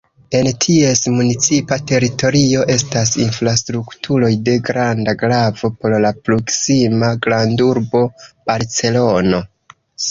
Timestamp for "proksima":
6.31-7.15